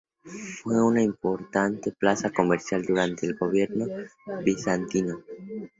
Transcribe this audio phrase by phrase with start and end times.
[0.63, 3.85] Fue una importante plaza comercial durante el gobierno
[4.43, 5.19] bizantino.